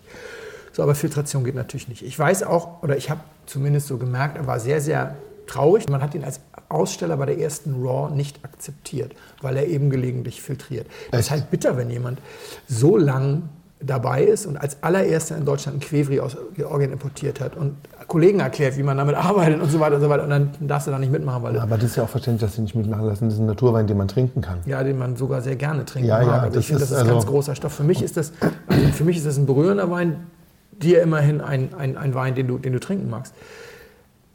[0.72, 2.02] So, aber Filtration geht natürlich nicht.
[2.02, 5.16] Ich weiß auch, oder ich habe zumindest so gemerkt, er war sehr, sehr
[5.50, 5.88] traurig.
[5.88, 10.40] Man hat ihn als Aussteller bei der ersten Raw nicht akzeptiert, weil er eben gelegentlich
[10.40, 10.86] filtriert.
[11.10, 12.20] Das ist halt bitter, wenn jemand
[12.68, 13.42] so lang
[13.82, 17.76] dabei ist und als allererster in Deutschland ein Quevri aus Georgien importiert hat und
[18.08, 20.24] Kollegen erklärt, wie man damit arbeitet und so weiter und so weiter.
[20.24, 22.56] Und dann darfst du da nicht mitmachen, weil Aber das ist ja auch verständlich, dass
[22.56, 23.24] sie nicht mitmachen lassen.
[23.24, 24.58] Das ist ein Naturwein, den man trinken kann.
[24.66, 26.26] ja, den man sogar sehr gerne trinken Ja, mag.
[26.26, 27.72] ja, also das ich finde, das ist ein ganz also- großer Stoff.
[27.72, 28.32] Für mich ist das,
[28.68, 30.26] also für mich ist das ein berührender Wein,
[30.72, 33.34] dir immerhin ein, ein, ein Wein, den du, den du trinken magst.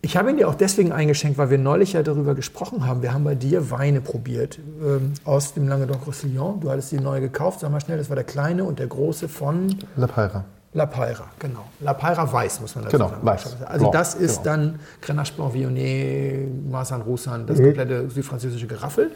[0.05, 3.01] Ich habe ihn dir auch deswegen eingeschenkt, weil wir neulich ja darüber gesprochen haben.
[3.01, 6.59] Wir haben bei dir Weine probiert ähm, aus dem Languedoc-Roussillon.
[6.59, 9.27] Du hattest die neu gekauft, sag mal schnell, das war der kleine und der große
[9.27, 10.45] von La Paira.
[10.73, 11.63] La Paira, genau.
[11.79, 13.25] La Paira weiß, muss man dazu Genau, sagen.
[13.25, 13.57] weiß.
[13.65, 14.55] Also Blanc, das ist genau.
[14.57, 17.47] dann Grenache Blanc Viognier, Marsan Roussan, Mhm.
[17.47, 19.09] das komplette südfranzösische Geraffel.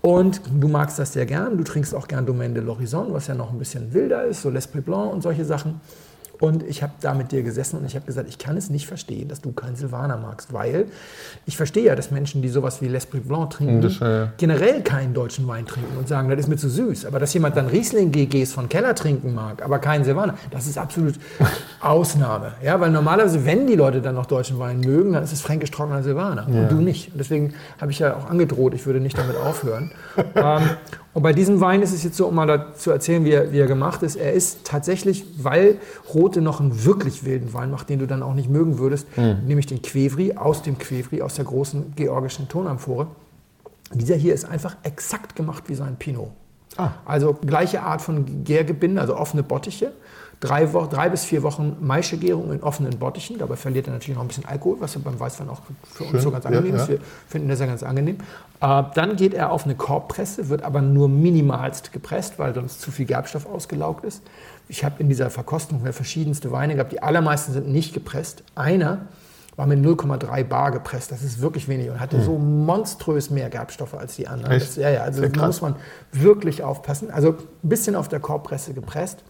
[0.00, 1.58] Und du magst das sehr gern.
[1.58, 4.48] Du trinkst auch gern Domaine de l'Horizon, was ja noch ein bisschen wilder ist, so
[4.48, 5.80] L'Esprit Blanc und solche Sachen.
[6.42, 8.88] Und ich habe da mit dir gesessen und ich habe gesagt, ich kann es nicht
[8.88, 10.86] verstehen, dass du keinen Silvaner magst, weil
[11.46, 15.14] ich verstehe ja, dass Menschen, die sowas wie L'Esprit Blanc trinken, Das, äh, generell keinen
[15.14, 17.06] deutschen Wein trinken und sagen, das ist mir zu süß.
[17.06, 21.14] Aber dass jemand dann Riesling-GGs von Keller trinken mag, aber keinen Silvaner, das ist absolut
[21.80, 22.54] Ausnahme.
[22.60, 25.70] Ja, weil normalerweise, wenn die Leute dann noch deutschen Wein mögen, dann ist es fränkisch
[25.70, 26.48] trockener Silvaner.
[26.48, 27.12] Und du nicht.
[27.12, 29.92] Und deswegen habe ich ja auch angedroht, ich würde nicht damit aufhören.
[30.34, 30.70] ähm,
[31.14, 33.58] und bei diesem Wein ist es jetzt so, um mal dazu erzählen, wie er, wie
[33.58, 34.16] er gemacht ist.
[34.16, 35.76] Er ist tatsächlich, weil
[36.32, 39.66] Rote noch einen wirklich wilden Wein macht, den du dann auch nicht mögen würdest, nämlich
[39.66, 43.08] den Quevri, aus dem Quevri, aus der großen georgischen Tonamphore.
[43.92, 46.30] Dieser hier ist einfach exakt gemacht wie sein Pinot.
[47.04, 49.92] Also gleiche Art von Gärgebinde, also offene Bottiche.
[50.40, 53.38] Drei, Wo drei bis vier Wochen Maischegärung in offenen Bottichen.
[53.38, 56.20] Dabei verliert er natürlich noch ein bisschen Alkohol, was ja beim Weißwein auch für uns
[56.20, 56.82] so ganz ja, angenehm ja.
[56.82, 56.88] ist.
[56.88, 58.16] Wir finden das ja ganz angenehm.
[58.60, 62.90] Äh, dann geht er auf eine Korbpresse, wird aber nur minimalst gepresst, weil sonst zu
[62.90, 64.22] viel Gerbstoff ausgelaugt ist.
[64.68, 66.92] Ich habe in dieser Verkostung verschiedenste Weine gehabt.
[66.92, 68.42] Die allermeisten sind nicht gepresst.
[68.54, 69.06] Einer
[69.56, 71.12] war mit 0,3 Bar gepresst.
[71.12, 74.52] Das ist wirklich wenig und hatte so monströs mehr Gerbstoffe als die anderen.
[74.52, 74.60] Hm.
[74.60, 75.76] Das, ja, ja, also da muss man
[76.10, 77.10] wirklich aufpassen.
[77.10, 79.24] Also ein bisschen auf der Korbpresse gepresst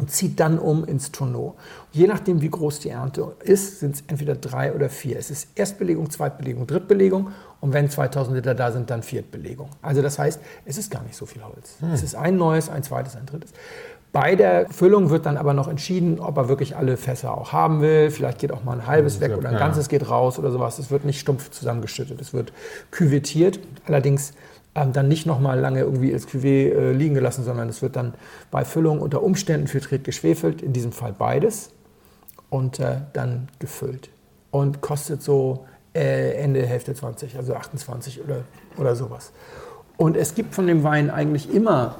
[0.00, 1.56] und zieht dann um ins Tonneau.
[1.92, 5.18] Je nachdem, wie groß die Ernte ist, sind es entweder drei oder vier.
[5.18, 9.68] Es ist Erstbelegung, Zweitbelegung, Drittbelegung und wenn 2000 Liter da sind, dann Viertbelegung.
[9.82, 11.76] Also das heißt, es ist gar nicht so viel Holz.
[11.92, 13.52] Es ist ein neues, ein zweites, ein drittes.
[14.12, 17.80] Bei der Füllung wird dann aber noch entschieden, ob er wirklich alle Fässer auch haben
[17.80, 18.10] will.
[18.10, 20.80] Vielleicht geht auch mal ein halbes weg oder ein ganzes geht raus oder sowas.
[20.80, 22.20] Es wird nicht stumpf zusammengeschüttet.
[22.20, 22.52] Es wird
[22.90, 23.60] küvettiert.
[23.86, 24.32] Allerdings
[24.74, 28.14] ähm, dann nicht nochmal lange irgendwie als Cuvée äh, liegen gelassen, sondern es wird dann
[28.50, 30.60] bei Füllung unter Umständen filtriert geschwefelt.
[30.60, 31.70] In diesem Fall beides.
[32.50, 34.10] und äh, dann gefüllt.
[34.50, 38.42] Und kostet so äh, Ende Hälfte 20, also 28 oder,
[38.76, 39.32] oder sowas.
[39.96, 41.96] Und es gibt von dem Wein eigentlich immer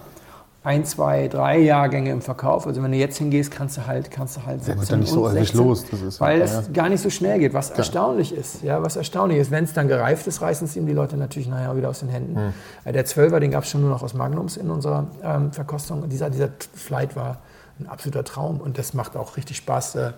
[0.63, 2.67] ein, zwei, drei Jahrgänge im Verkauf.
[2.67, 5.25] Also wenn du jetzt hingehst, kannst du halt, kannst du halt 17 dann nicht so
[5.25, 6.63] und häufig 16, los, das weil ja, es ja.
[6.73, 7.55] gar nicht so schnell geht.
[7.55, 10.87] Was erstaunlich ist, ja, was erstaunlich ist, wenn es dann gereift ist, reißen es ihm
[10.87, 12.37] die Leute natürlich nachher wieder aus den Händen.
[12.37, 12.53] Hm.
[12.85, 16.07] Äh, Der Zwölfer, den gab es schon nur noch aus Magnums in unserer ähm, Verkostung.
[16.11, 17.39] Dieser, dieser Flight war
[17.79, 19.95] ein absoluter Traum und das macht auch richtig Spaß.
[19.95, 20.13] Äh,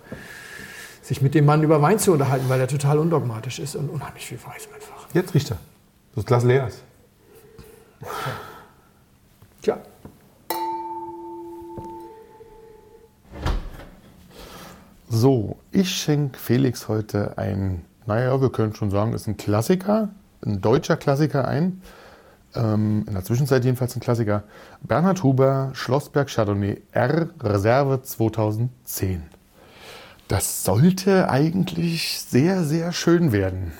[1.03, 4.25] sich mit dem Mann über Wein zu unterhalten, weil er total undogmatisch ist und unheimlich
[4.25, 5.09] viel weiß einfach.
[5.13, 5.59] Jetzt riecht er.
[6.15, 6.81] Das Glas leer ist.
[9.63, 9.79] Tja,
[15.15, 20.09] So, ich schenke Felix heute ein, naja, wir können schon sagen, ist ein Klassiker,
[20.43, 21.83] ein deutscher Klassiker ein.
[22.55, 24.45] Ähm, in der Zwischenzeit jedenfalls ein Klassiker.
[24.81, 29.23] Bernhard Huber, Schlossberg Chardonnay R, Reserve 2010.
[30.29, 33.73] Das sollte eigentlich sehr, sehr schön werden.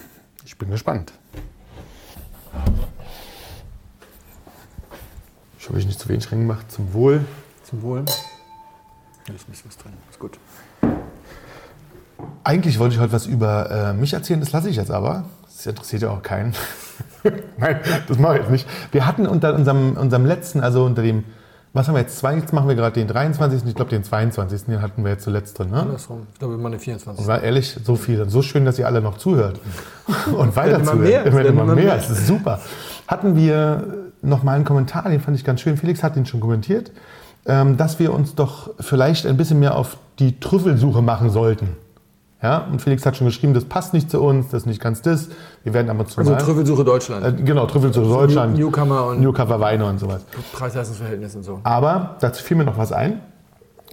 [0.45, 1.15] Ich bin gespannt.
[5.59, 6.71] Ich hoffe, ich nicht zu wenig reingemacht.
[6.71, 7.25] Zum Wohl.
[7.65, 8.05] zum Wohl.
[8.05, 9.95] Da ist nicht was drin.
[10.11, 10.39] Ist gut.
[12.45, 15.25] Eigentlich wollte ich heute was über äh, mich erzählen, das lasse ich jetzt aber.
[15.45, 16.55] Das interessiert ja auch keinen.
[17.59, 18.69] Nein, das mache ich jetzt nicht.
[18.91, 21.25] Wir hatten unter unserem, unserem letzten, also unter dem,
[21.73, 22.19] was haben wir jetzt?
[22.19, 23.65] Zwei, jetzt machen wir gerade den 23.
[23.67, 24.65] Ich glaube, den 22.
[24.65, 25.71] Den hatten wir jetzt zuletzt drin.
[25.71, 25.81] Ne?
[25.81, 26.27] Andersrum.
[26.33, 27.21] Ich glaube, immer eine 24.
[27.21, 28.29] Und war ehrlich, so viel.
[28.29, 29.61] So schön, dass ihr alle noch zuhört.
[30.37, 31.01] Und weiter immer zuhört.
[31.01, 31.97] mehr, Immer, immer immer mehr.
[31.97, 32.61] Das ist super.
[33.07, 33.87] Hatten wir
[34.21, 35.77] noch mal einen Kommentar, den fand ich ganz schön.
[35.77, 36.93] Felix hat den schon kommentiert,
[37.47, 41.77] ähm, dass wir uns doch vielleicht ein bisschen mehr auf die Trüffelsuche machen sollten.
[42.43, 45.01] Ja, und Felix hat schon geschrieben, das passt nicht zu uns, das ist nicht ganz
[45.01, 45.29] das.
[45.63, 47.25] Wir werden aber zu Also Trüffelsuche Deutschland.
[47.25, 50.25] äh, genau, Trüffelsuche Deutschland, New- Newcomer und- Newcomer Weine und sowas.
[50.53, 51.61] Preis-Leistungs-Verhältnis und so.
[51.63, 53.21] Aber dazu fiel mir noch was ein.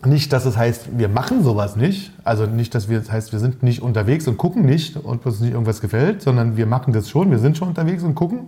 [0.05, 2.11] Nicht, dass es heißt, wir machen sowas nicht.
[2.23, 5.41] Also nicht, dass wir, das heißt, wir sind nicht unterwegs und gucken nicht, ob uns
[5.41, 7.29] nicht irgendwas gefällt, sondern wir machen das schon.
[7.31, 8.47] Wir sind schon unterwegs und gucken.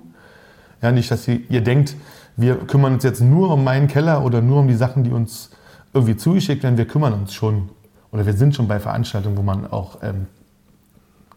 [0.82, 1.96] Ja, nicht, dass ihr, ihr denkt,
[2.38, 5.50] wir kümmern uns jetzt nur um meinen Keller oder nur um die Sachen, die uns
[5.94, 6.78] irgendwie zugeschickt werden.
[6.78, 7.70] Wir kümmern uns schon.
[8.12, 10.28] Oder wir sind schon bei Veranstaltungen, wo man auch ähm,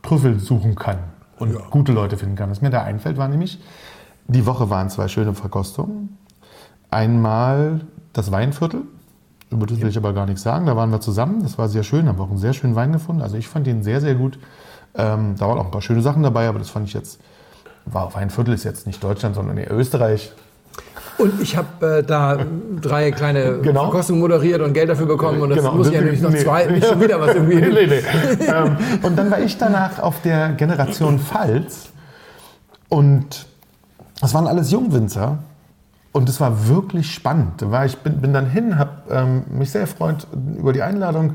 [0.03, 0.99] Trüffel suchen kann
[1.39, 2.51] und gute Leute finden kann.
[2.51, 3.61] Was mir da einfällt, war nämlich,
[4.27, 6.19] die Woche waren zwei schöne Verkostungen.
[6.91, 7.81] Einmal
[8.13, 8.83] das Weinviertel,
[9.51, 10.67] über das will ich aber gar nichts sagen.
[10.67, 13.23] Da waren wir zusammen, das war sehr schön, haben auch einen sehr schönen Wein gefunden.
[13.23, 14.39] Also ich fand den sehr, sehr gut.
[14.95, 17.21] Ähm, da waren auch ein paar schöne Sachen dabei, aber das fand ich jetzt,
[17.85, 20.33] war Weinviertel ist jetzt nicht Deutschland, sondern eher Österreich.
[21.17, 22.39] Und ich habe äh, da
[22.81, 23.83] drei kleine Genau.
[23.85, 25.41] Verkostungen moderiert und Geld dafür bekommen.
[25.43, 25.75] Und das Genau.
[25.75, 26.39] muss ich ja nämlich noch Nee.
[26.43, 27.57] zwei, nicht schon wieder was irgendwie.
[27.57, 28.03] nee, nee.
[28.47, 31.91] ähm, und dann war ich danach auf der Generation Pfalz
[32.89, 33.47] und
[34.21, 35.39] das waren alles Jungwinzer
[36.13, 37.63] und es war wirklich spannend.
[37.63, 40.27] Da war ich bin, bin dann hin, habe ähm, mich sehr gefreut
[40.59, 41.35] über die Einladung,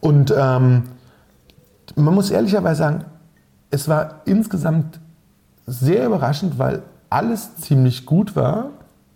[0.00, 0.84] Und ähm,
[1.96, 3.04] man muss ehrlicherweise sagen,
[3.70, 5.00] es war insgesamt
[5.66, 8.66] sehr überraschend, weil alles ziemlich gut war.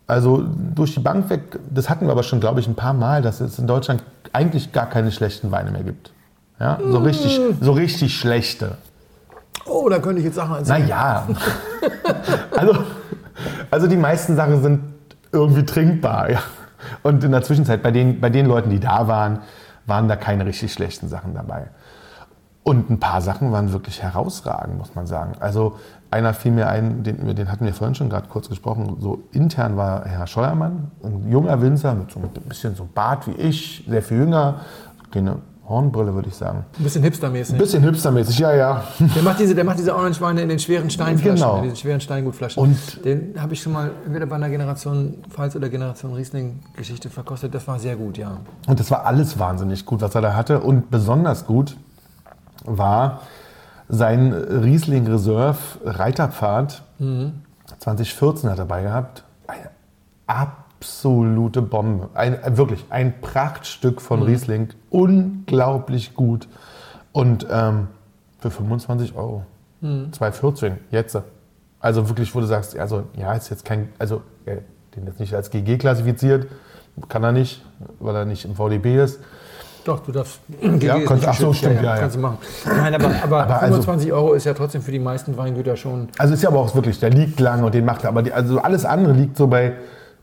[0.07, 3.23] Also durch die Bank weg, das hatten wir aber schon, glaube ich, ein paar Mal,
[3.23, 6.13] dass es in Deutschland eigentlich gar keine schlechten Weine mehr gibt.
[6.61, 8.79] Ja, so richtig, so richtig schlechte.
[9.69, 10.83] Oh, da könnte ich jetzt Sachen erzählen.
[10.83, 11.29] Naja.
[12.57, 12.77] also,
[13.71, 14.81] also die meisten Sachen sind
[15.33, 16.31] irgendwie trinkbar.
[16.31, 16.41] Ja.
[17.03, 19.41] Und in der Zwischenzeit, bei den, bei den Leuten, die da waren,
[19.87, 21.69] waren da keine richtig schlechten Sachen dabei.
[22.63, 25.35] Und ein paar Sachen waren wirklich herausragend, muss man sagen.
[25.39, 25.79] Also
[26.11, 28.97] einer fiel mir ein, den, den hatten wir vorhin schon gerade kurz gesprochen.
[29.01, 33.33] So intern war Herr Scheuermann, ein junger Winzer mit so ein bisschen so Bart wie
[33.41, 34.63] ich, sehr viel jünger,
[35.15, 35.37] eine
[35.69, 36.65] Hornbrille würde ich sagen.
[36.79, 37.55] Ein bisschen hipstermäßig.
[37.55, 38.85] Ein bisschen hipstermäßig, ja, ja.
[39.15, 41.57] Der macht diese, der macht diese Orange-Weine in den schweren Steinflaschen, Genau.
[41.59, 42.63] in diesen schweren Steingutflaschen.
[42.63, 47.55] Und- den habe ich schon mal entweder bei einer Generation Pfalz oder Generation Riesling-Geschichte verkostet.
[47.55, 48.39] Das war sehr gut, ja.
[48.67, 50.61] Und das war alles wahnsinnig gut, was er da hatte.
[50.61, 51.77] Und besonders gut
[52.65, 53.21] war
[53.89, 56.83] sein Riesling Reserve Reiterpfad
[57.79, 59.25] 2014 hat er dabei gehabt.
[59.47, 60.51] Eine
[60.91, 62.09] absolute Bombe.
[62.15, 64.69] Ein, wirklich ein Prachtstück von Riesling.
[64.91, 66.49] Unglaublich gut.
[67.13, 67.89] Und ähm,
[68.39, 69.45] für 25 Euro.
[69.83, 71.19] 2,14 jetzt.
[71.81, 74.59] Also wirklich, wo du sagst, also ja, ist jetzt kein, also er
[74.97, 76.47] den jetzt nicht als GG klassifiziert,
[77.09, 77.63] kann er nicht,
[78.01, 79.21] weil er nicht im VDB ist.
[79.85, 80.41] Doch, du darfst.
[80.81, 81.97] Ja, kannst- ach so, stimmt, ja, ja.
[82.01, 82.39] Kannst du machen.
[82.65, 86.09] Nein, aber, aber, Aber also- 25 Euro ist ja trotzdem für die meisten Weingüter schon.
[86.19, 88.33] Also ist ja aber auch wirklich, der liegt lang und den macht er, aber die,
[88.33, 89.75] also alles andere liegt so bei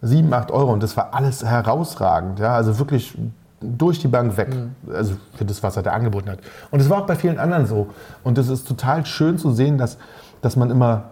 [0.03, 2.39] 7, 8 Euro und das war alles herausragend.
[2.39, 3.17] Ja, also wirklich
[3.61, 4.53] durch die Bank weg.
[4.93, 6.39] Also für das, was er da angeboten hat.
[6.69, 7.87] Und es war auch bei vielen anderen so.
[8.23, 9.97] Und es ist total schön zu sehen, dass,
[10.41, 11.05] dass man immer,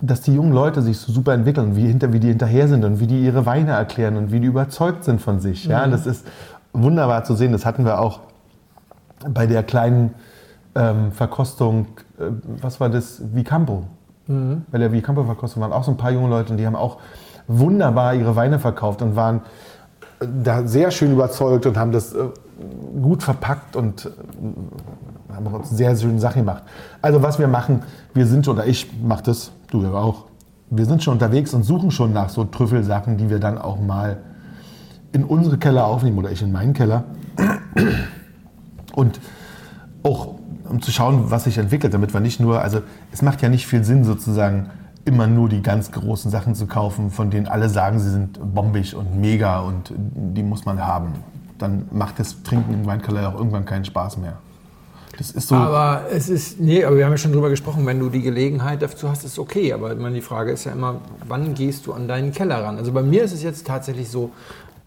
[0.00, 3.00] dass die jungen Leute sich so super entwickeln, wie, hinter, wie die hinterher sind und
[3.00, 5.64] wie die ihre Weine erklären und wie die überzeugt sind von sich.
[5.64, 6.24] Ja, das ist
[6.72, 7.50] wunderbar zu sehen.
[7.50, 8.20] Das hatten wir auch
[9.28, 10.14] bei der kleinen
[10.76, 12.26] ähm, Verkostung, äh,
[12.60, 13.84] was war das, Vicampo.
[14.70, 16.98] Bei der Vicampo-Verkostung waren auch so ein paar junge Leute und die haben auch
[17.46, 19.42] wunderbar ihre Weine verkauft und waren
[20.20, 22.28] äh, da sehr schön überzeugt und haben das äh,
[23.00, 26.62] gut verpackt und äh, haben uns sehr schöne Sachen gemacht.
[27.00, 27.82] Also was wir machen,
[28.14, 30.26] wir sind, oder ich mache das, du ja auch,
[30.70, 34.18] wir sind schon unterwegs und suchen schon nach so Trüffelsachen, die wir dann auch mal
[35.12, 37.04] in unsere Keller aufnehmen oder ich in meinen Keller.
[38.94, 39.20] Und
[40.02, 40.34] auch
[40.68, 42.80] um zu schauen, was sich entwickelt, damit wir nicht nur, also
[43.12, 44.70] es macht ja nicht viel Sinn sozusagen
[45.04, 48.94] immer nur die ganz großen Sachen zu kaufen, von denen alle sagen, sie sind bombig
[48.94, 51.12] und mega und die muss man haben.
[51.58, 54.38] Dann macht das Trinken im Weinkeller auch irgendwann keinen Spaß mehr.
[55.18, 55.54] Das ist so.
[55.54, 58.80] Aber es ist, nee, aber wir haben ja schon drüber gesprochen, wenn du die Gelegenheit
[58.80, 59.72] dazu hast, ist okay.
[59.72, 62.78] Aber die Frage ist ja immer, wann gehst du an deinen Keller ran?
[62.78, 64.30] Also bei mir ist es jetzt tatsächlich so,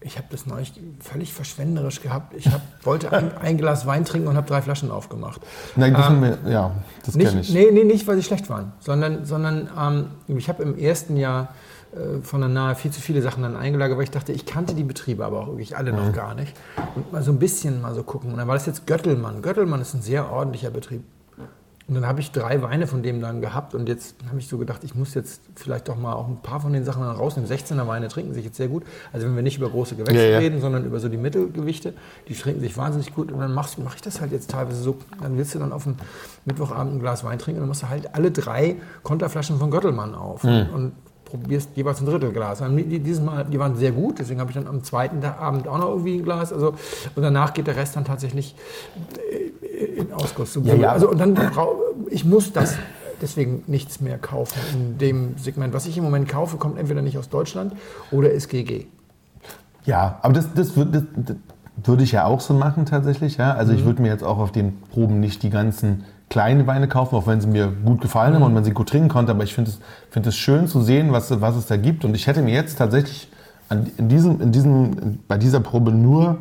[0.00, 2.34] ich habe das neulich völlig verschwenderisch gehabt.
[2.36, 5.40] Ich hab, wollte ein, ein Glas Wein trinken und habe drei Flaschen aufgemacht.
[5.74, 6.70] Nein, das wir, ja,
[7.04, 7.54] das kenne Nicht, ich.
[7.54, 9.68] nee, nee, nicht, weil sie schlecht waren, sondern, sondern
[10.28, 11.48] ähm, ich habe im ersten Jahr
[11.92, 14.74] äh, von der Nahe viel zu viele Sachen dann eingelagert, weil ich dachte, ich kannte
[14.74, 15.98] die Betriebe aber auch wirklich alle Mhm.
[15.98, 16.54] noch gar nicht.
[16.94, 18.30] Und mal so ein bisschen mal so gucken.
[18.32, 19.42] Und dann war das jetzt Göttelmann.
[19.42, 21.02] Göttelmann ist ein sehr ordentlicher Betrieb.
[21.88, 24.58] Und dann habe ich drei Weine von dem dann gehabt und jetzt habe ich so
[24.58, 27.48] gedacht, ich muss jetzt vielleicht doch mal auch ein paar von den Sachen dann rausnehmen.
[27.48, 28.82] 16er Weine trinken sich jetzt sehr gut.
[29.12, 30.38] Also wenn wir nicht über große Gewächse Ja, ja.
[30.38, 31.94] reden, sondern über so die Mittelgewichte,
[32.28, 33.30] die trinken sich wahnsinnig gut.
[33.30, 34.96] Und dann mache mach ich das halt jetzt teilweise so.
[35.22, 35.94] Dann willst du dann auf dem
[36.44, 40.16] Mittwochabend ein Glas Wein trinken und dann machst du halt alle drei Konterflaschen von Göttelmann
[40.16, 40.66] auf Hm.
[40.74, 40.92] und
[41.24, 42.62] probierst jeweils ein Drittelglas.
[42.68, 45.78] Die- Dieses Mal, die waren sehr gut, deswegen habe ich dann am zweiten Abend auch
[45.78, 46.52] noch irgendwie ein Glas.
[46.52, 46.68] Also,
[47.14, 48.54] und danach geht der Rest dann tatsächlich
[49.16, 50.08] äh, in.
[50.44, 50.92] So, Ja, ja.
[50.92, 51.36] Also, und dann
[52.10, 52.76] ich muss das
[53.20, 55.72] deswegen nichts mehr kaufen in dem Segment.
[55.74, 57.74] Was ich im Moment kaufe, kommt entweder nicht aus Deutschland
[58.10, 58.86] oder ist GG.
[59.84, 61.36] Ja, aber das, das, das, das
[61.84, 63.36] würde ich ja auch so machen tatsächlich.
[63.36, 63.54] Ja?
[63.54, 67.14] Also ich würde mir jetzt auch auf den Proben nicht die ganzen kleinen Weine kaufen,
[67.14, 69.32] auch wenn sie mir gut gefallen haben und man sie gut trinken konnte.
[69.32, 69.78] Aber ich finde es,
[70.10, 72.04] finde es schön zu sehen, was, was es da gibt.
[72.04, 73.28] Und ich hätte mir jetzt tatsächlich
[73.68, 76.38] an, in diesem, in diesem, bei dieser Probe nur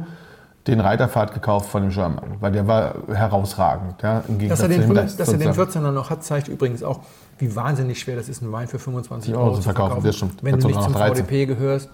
[0.67, 4.01] den Reiterpfad gekauft von dem Sherman, weil der war herausragend.
[4.01, 4.23] Ja?
[4.27, 5.85] Im Gegensatz Dass er, den, zu dem 5, dass er den sozusagen.
[5.85, 7.01] 14er noch hat, zeigt übrigens auch,
[7.37, 10.41] wie wahnsinnig schwer das ist, einen Wein für 25 Euro Euro zu verkaufen, das stimmt.
[10.41, 11.25] Wenn du nicht zum noch 13.
[11.25, 11.89] VDP gehörst.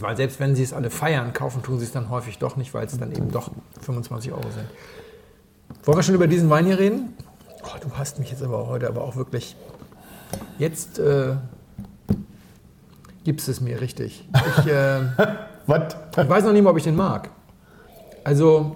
[0.00, 2.72] Weil selbst wenn sie es alle feiern, kaufen tun sie es dann häufig doch nicht,
[2.72, 3.50] weil es dann eben doch
[3.82, 4.66] 25 Euro sind.
[5.84, 7.14] Wollen wir schon über diesen Wein hier reden?
[7.64, 9.56] Oh, du hast mich jetzt aber heute aber auch wirklich.
[10.58, 11.34] Jetzt äh,
[13.24, 14.26] gibst es mir richtig.
[14.58, 17.30] Ich, äh, ich weiß noch nicht mal, ob ich den mag.
[18.26, 18.74] Also,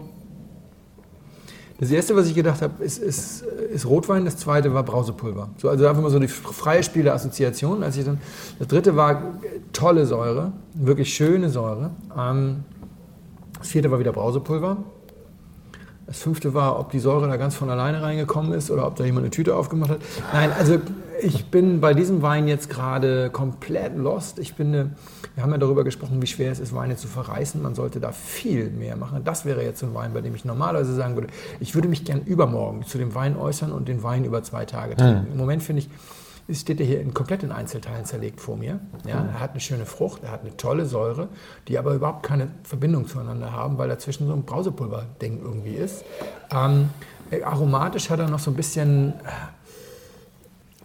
[1.80, 5.48] das erste, was ich gedacht habe, ist, ist, ist Rotwein, das zweite war Brausepulver.
[5.56, 7.82] So, also einfach mal so die freie Spiel der Assoziation.
[7.82, 8.20] Als ich dann,
[8.60, 9.34] das dritte war
[9.72, 11.90] tolle Säure, wirklich schöne Säure.
[12.16, 12.62] Ähm,
[13.58, 14.76] das vierte war wieder Brausepulver.
[16.10, 19.04] Das fünfte war, ob die Säure da ganz von alleine reingekommen ist oder ob da
[19.04, 20.00] jemand eine Tüte aufgemacht hat.
[20.32, 20.80] Nein, also
[21.22, 24.40] ich bin bei diesem Wein jetzt gerade komplett lost.
[24.40, 24.90] Ich finde,
[25.36, 27.62] wir haben ja darüber gesprochen, wie schwer es ist, Weine zu verreißen.
[27.62, 29.22] Man sollte da viel mehr machen.
[29.22, 31.28] Das wäre jetzt so ein Wein, bei dem ich normalerweise sagen würde,
[31.60, 34.96] ich würde mich gern übermorgen zu dem Wein äußern und den Wein über zwei Tage
[34.96, 35.28] trinken.
[35.30, 35.90] Im Moment finde ich,
[36.54, 38.80] steht er hier in komplett in Einzelteilen zerlegt vor mir.
[39.06, 41.28] Ja, er hat eine schöne Frucht, er hat eine tolle Säure,
[41.68, 46.04] die aber überhaupt keine Verbindung zueinander haben, weil dazwischen so ein Brausepulver-Ding irgendwie ist.
[46.52, 46.90] Ähm,
[47.30, 49.14] äh, aromatisch hat er noch so ein bisschen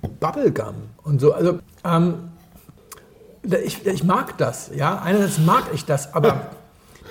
[0.01, 1.34] äh, Bubblegum und so.
[1.34, 2.32] Also ähm,
[3.63, 4.99] ich, ich mag das, ja.
[4.99, 6.51] Einerseits mag ich das, aber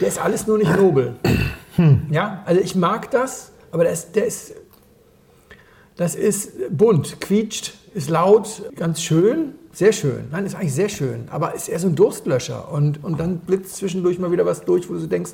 [0.00, 1.14] der ist alles nur nicht nobel.
[2.10, 4.54] Ja, also ich mag das, aber der ist, der ist
[5.96, 10.24] das ist bunt, quietscht, ist laut, ganz schön, sehr schön.
[10.30, 12.70] Nein, ist eigentlich sehr schön, aber ist eher so ein Durstlöscher.
[12.72, 15.32] Und, und dann blitzt zwischendurch mal wieder was durch, wo du denkst,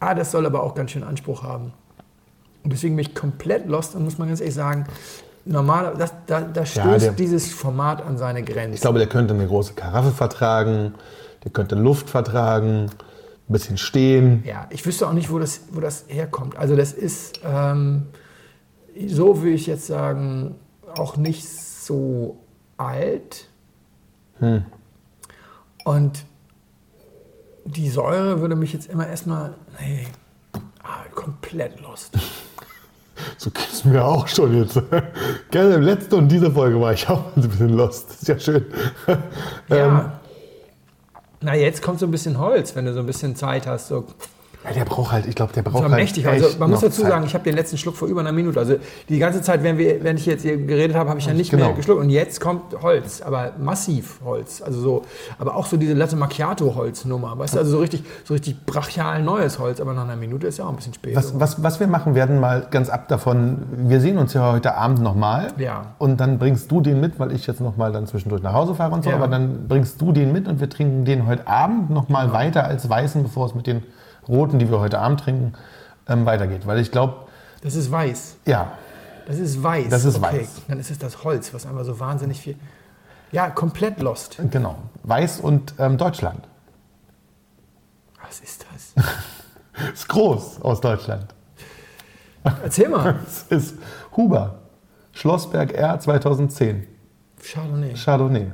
[0.00, 1.72] ah, das soll aber auch ganz schön Anspruch haben.
[2.64, 4.86] Und deswegen bin ich komplett lost und muss man ganz ehrlich sagen,
[5.44, 8.74] normal, das, da, da stößt der- dieses Format an seine Grenzen.
[8.74, 10.94] Ich glaube, der könnte eine große Karaffe vertragen,
[11.44, 12.90] der könnte Luft vertragen,
[13.48, 14.42] ein bisschen stehen.
[14.46, 16.56] Ja, ich wüsste auch nicht, wo das, wo das herkommt.
[16.58, 18.06] Also das ist, ähm,
[19.06, 20.56] so würde ich jetzt sagen,
[20.96, 22.38] auch nicht so
[22.76, 23.48] alt.
[25.84, 26.24] Und
[27.64, 30.06] die Säure würde mich jetzt immer erstmal, nee,
[30.82, 32.16] ah, komplett lost.
[33.36, 34.80] So geht es mir auch schon jetzt.
[35.50, 38.10] Gerne im letzten und dieser Folge war ich auch ein bisschen lost.
[38.10, 38.66] Das ist ja schön.
[39.68, 39.76] Ja.
[39.76, 40.12] Ähm,
[41.40, 43.88] Na, jetzt kommt so ein bisschen Holz, wenn du so ein bisschen Zeit hast.
[43.88, 44.06] So
[44.64, 46.26] ja, der braucht halt, ich glaube, der braucht halt mächtig.
[46.26, 47.10] Also man muss dazu Zeit.
[47.12, 48.58] sagen, ich habe den letzten Schluck vor über einer Minute.
[48.58, 48.74] Also
[49.08, 51.50] die ganze Zeit, während, wir, während ich jetzt hier geredet habe, habe ich ja nicht
[51.50, 51.66] Genau.
[51.66, 52.00] mehr geschluckt.
[52.00, 54.60] Und jetzt kommt Holz, aber massiv Holz.
[54.60, 55.02] Also so,
[55.38, 57.38] aber auch so diese Latte Macchiato Holznummer.
[57.38, 59.80] Weißt du, also so richtig, so richtig brachial neues Holz.
[59.80, 61.14] Aber nach einer Minute ist ja auch ein bisschen spät.
[61.14, 64.74] Was, was, was wir machen werden, mal ganz ab davon, wir sehen uns ja heute
[64.74, 65.52] Abend nochmal.
[65.58, 65.94] Ja.
[65.98, 68.92] Und dann bringst du den mit, weil ich jetzt nochmal dann zwischendurch nach Hause fahre
[68.92, 69.10] und so.
[69.10, 69.16] Ja.
[69.16, 72.88] Aber dann bringst du den mit und wir trinken den heute Abend nochmal weiter als
[72.90, 73.82] weißen, bevor es mit den
[74.28, 75.52] roten, die wir heute Abend trinken,
[76.08, 76.66] ähm, weitergeht.
[76.66, 77.26] Weil ich glaube,
[77.62, 78.36] Das ist weiß.
[78.46, 78.72] ja,
[79.26, 79.88] Das ist weiß.
[79.88, 80.40] Das ist okay.
[80.40, 80.48] weiß.
[80.68, 82.56] Dann ist es das Holz, was einfach so wahnsinnig viel.
[83.32, 84.38] Ja, komplett lost.
[84.50, 84.76] genau.
[85.02, 86.46] Weiß und ähm, Deutschland.
[88.26, 89.04] Was ist das?
[89.94, 91.26] Ist groß aus Deutschland.
[92.64, 93.14] Erzähl mal.
[93.26, 93.76] Es ist
[94.16, 94.58] Huber.
[95.12, 96.84] Schlossberg R 2010.
[97.40, 97.94] Chardonnay.
[97.94, 98.50] Chardonnay.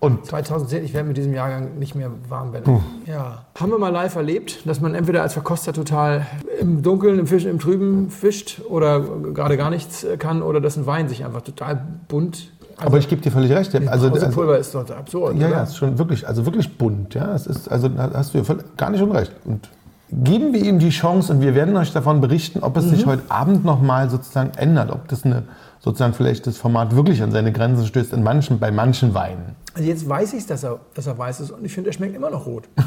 [0.00, 2.80] Und 2010, ich werde mit diesem Jahrgang nicht mehr warm werden.
[3.06, 3.44] Ja.
[3.54, 6.26] Haben wir mal live erlebt, dass man entweder als Verkoster total
[6.58, 10.86] im Dunkeln, im Fischen, im Trüben fischt oder gerade gar nichts kann oder dass ein
[10.86, 12.50] Wein sich einfach total bunt.
[12.78, 13.74] aber ich gebe dir völlig recht.
[13.74, 15.36] Also, also, Pulver ist doch absurd.
[15.36, 15.56] Ja, oder?
[15.56, 17.14] ja, ist schon wirklich, also wirklich bunt.
[17.14, 18.42] Ja, es ist, also da hast du
[18.78, 19.32] gar nicht unrecht.
[19.44, 19.68] Und
[20.12, 23.22] geben wir ihm die Chance und wir werden euch davon berichten, ob es sich heute
[23.28, 25.42] Abend nochmal sozusagen ändert, ob das eine,
[25.80, 29.56] sozusagen vielleicht das Format wirklich an seine Grenzen stößt in manchen, bei manchen Weinen.
[29.74, 32.14] Also jetzt weiß ich, dass er, dass er weiß ist und ich finde, er schmeckt
[32.14, 32.68] immer noch rot.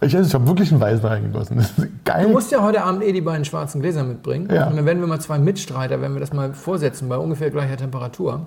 [0.00, 1.56] Ich, also ich habe wirklich einen Weißen reingegossen.
[1.56, 2.26] Das ist geil.
[2.26, 4.48] Du musst ja heute Abend eh die beiden schwarzen Gläser mitbringen.
[4.52, 4.68] Ja.
[4.68, 7.76] Und dann werden wir mal zwei Mitstreiter, wenn wir das mal vorsetzen, bei ungefähr gleicher
[7.76, 8.46] Temperatur.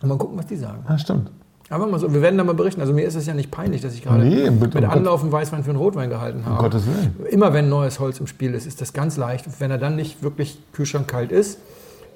[0.00, 0.84] Und mal gucken, was die sagen.
[0.88, 1.30] ja, stimmt.
[1.70, 2.80] Aber mal so, wir werden da mal berichten.
[2.80, 5.30] Also mir ist es ja nicht peinlich, dass ich gerade Nee, mit um Anlauf einen
[5.30, 6.56] Weißwein für einen Rotwein gehalten habe.
[6.56, 7.14] Um Gottes Willen.
[7.30, 9.46] Immer wenn neues Holz im Spiel ist, ist das ganz leicht.
[9.46, 11.60] Und wenn er dann nicht wirklich kühlschrankkalt ist,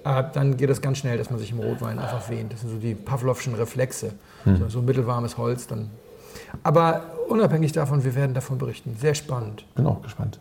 [0.04, 2.52] äh, dann geht das ganz schnell, dass man sich im Rotwein einfach wehnt.
[2.52, 4.10] Das sind so die Pavlovschen Reflexe.
[4.42, 4.56] Hm.
[4.56, 5.88] So, so mittelwarmes Holz dann.
[6.64, 8.96] Aber unabhängig davon, wir werden davon berichten.
[9.00, 9.64] Sehr spannend.
[9.76, 10.40] Bin auch gespannt.